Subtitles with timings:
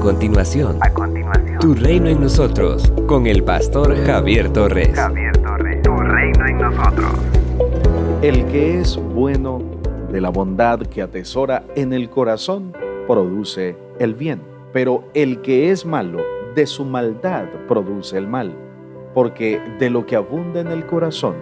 [0.00, 4.94] continuación, a continuación, Tu reino en nosotros, con el pastor Javier Torres.
[4.94, 7.12] Javier Torres, Tu reino en nosotros.
[8.22, 9.60] El que es bueno
[10.10, 12.72] de la bondad que atesora en el corazón,
[13.06, 14.40] produce el bien.
[14.72, 16.20] Pero el que es malo,
[16.54, 18.54] de su maldad produce el mal.
[19.12, 21.34] Porque de lo que abunda en el corazón,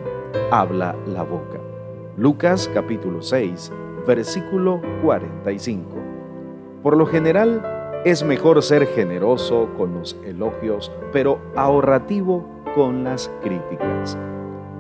[0.51, 1.61] habla la boca.
[2.17, 3.73] Lucas capítulo 6,
[4.07, 5.85] versículo 45.
[6.83, 14.17] Por lo general, es mejor ser generoso con los elogios, pero ahorrativo con las críticas.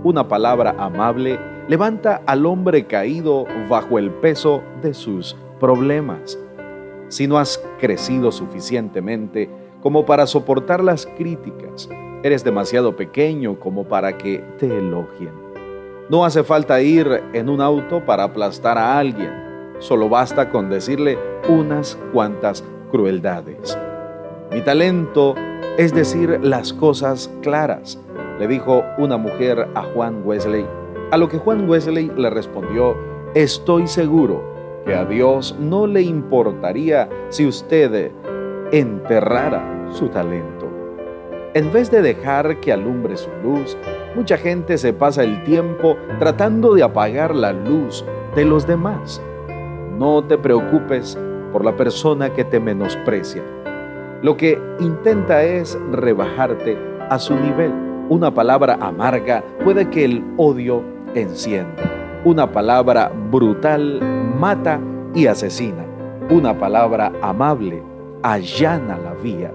[0.04, 6.38] Una palabra amable levanta al hombre caído bajo el peso de sus problemas.
[7.08, 9.50] Si no has crecido suficientemente
[9.82, 11.88] como para soportar las críticas,
[12.22, 15.32] eres demasiado pequeño como para que te elogien.
[16.08, 19.32] No hace falta ir en un auto para aplastar a alguien,
[19.80, 23.78] solo basta con decirle unas cuantas crueldades.
[24.50, 25.34] Mi talento
[25.78, 28.00] es decir las cosas claras,
[28.38, 30.66] le dijo una mujer a Juan Wesley,
[31.12, 32.96] a lo que Juan Wesley le respondió,
[33.34, 34.42] estoy seguro
[34.84, 38.10] que a Dios no le importaría si usted
[38.72, 40.68] enterrara su talento.
[41.54, 43.76] En vez de dejar que alumbre su luz,
[44.14, 49.22] mucha gente se pasa el tiempo tratando de apagar la luz de los demás.
[49.96, 51.18] No te preocupes
[51.52, 53.42] por la persona que te menosprecia.
[54.22, 56.76] Lo que intenta es rebajarte
[57.08, 57.72] a su nivel.
[58.08, 60.82] Una palabra amarga puede que el odio
[61.14, 61.82] encienda.
[62.24, 64.00] Una palabra brutal
[64.38, 64.80] mata
[65.14, 65.84] y asesina.
[66.30, 67.82] Una palabra amable
[68.22, 69.52] allana la vía.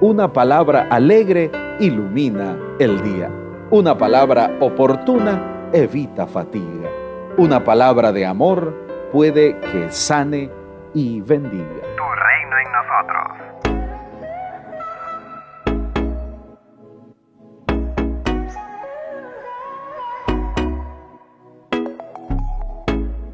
[0.00, 3.30] Una palabra alegre ilumina el día.
[3.70, 6.88] Una palabra oportuna evita fatiga.
[7.36, 8.74] Una palabra de amor
[9.12, 10.50] puede que sane
[10.94, 11.82] y bendiga.
[11.96, 13.58] Tu reino en nosotros.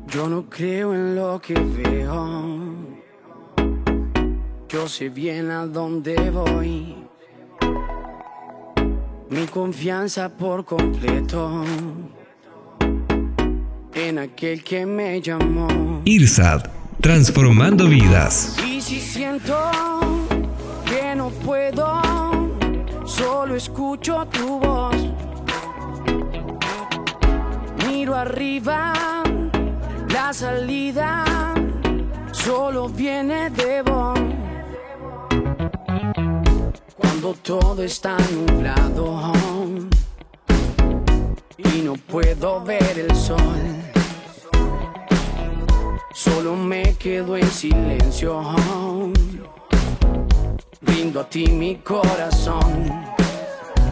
[0.09, 2.85] Yo no creo en lo que veo.
[4.69, 6.97] Yo sé bien a dónde voy.
[9.31, 11.65] Mi confianza por completo
[13.95, 16.03] en aquel que me llamó.
[16.05, 18.57] IRSAD transformando vidas.
[18.67, 19.55] Y si siento
[20.87, 22.01] que no puedo,
[23.05, 24.97] solo escucho tu voz.
[27.87, 28.95] Miro arriba,
[30.09, 31.25] la salida
[32.33, 34.19] solo viene de vos.
[36.97, 39.35] Cuando todo está nublado
[41.59, 43.94] y no puedo ver el sol
[46.25, 48.41] Solo me quedo en silencio.
[50.81, 52.89] Brindo a ti mi corazón.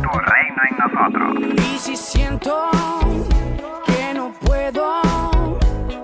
[0.02, 1.60] Tu reino en nosotros.
[1.74, 2.70] Y si siento
[3.84, 5.02] que no puedo,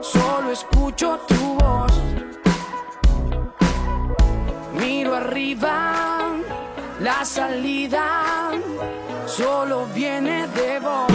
[0.03, 1.93] solo escucho tu voz.
[4.79, 6.27] Miro arriba,
[7.01, 8.51] la salida
[9.27, 11.08] solo viene de vos.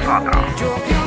[0.00, 0.97] nosotros.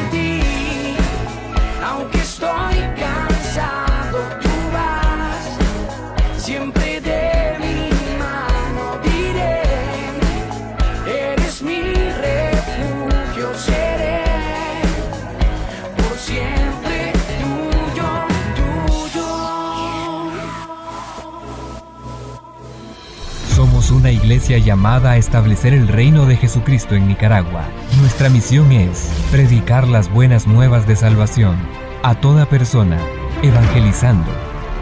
[23.91, 27.63] Una iglesia llamada a establecer el reino de Jesucristo en Nicaragua.
[28.00, 31.56] Nuestra misión es predicar las buenas nuevas de salvación
[32.03, 32.97] a toda persona,
[33.44, 34.32] evangelizando,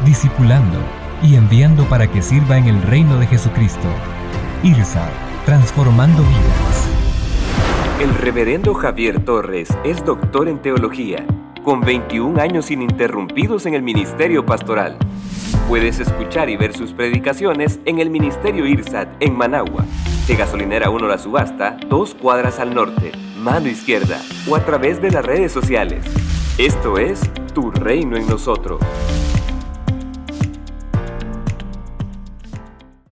[0.06, 0.78] discipulando
[1.22, 3.88] y enviando para que sirva en el reino de Jesucristo.
[4.64, 5.10] IRSA,
[5.46, 6.90] transformando vidas.
[8.02, 11.26] El reverendo Javier Torres es doctor en teología,
[11.64, 14.98] con 21 años ininterrumpidos en el ministerio pastoral.
[15.70, 19.86] Puedes escuchar y ver sus predicaciones en el Ministerio IRSAT en Managua,
[20.28, 24.20] de Gasolinera 1 La Subasta, dos cuadras al norte, mano izquierda,
[24.50, 26.04] o a través de las redes sociales.
[26.58, 27.22] Esto es
[27.54, 28.82] Tu Reino en Nosotros.